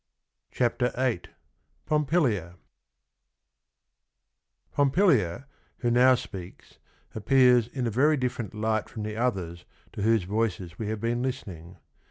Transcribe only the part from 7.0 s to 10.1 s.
appears in a very different light from the others to